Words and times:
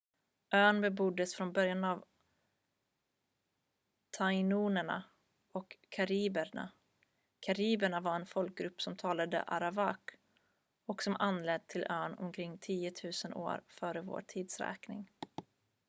ön 0.51 0.81
beboddes 0.81 1.35
från 1.35 1.53
början 1.53 1.83
av 1.83 2.03
tainoerna 4.11 5.03
och 5.51 5.77
kariberna 5.89 6.71
kariberna 7.39 8.01
var 8.01 8.15
en 8.15 8.25
folkgrupp 8.25 8.81
som 8.81 8.95
talade 8.97 9.43
arawak 9.43 10.09
och 10.85 11.03
som 11.03 11.15
anlänt 11.19 11.67
till 11.69 11.85
ön 11.89 12.13
omkring 12.17 12.57
10 12.57 12.93
000 13.25 13.59
f.v.t 13.81 14.47